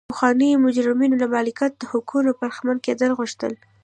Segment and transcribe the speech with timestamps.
[0.11, 3.53] پخوانیو مجرمینو د مالکیت له حقونو برخمن کېدل غوښتل.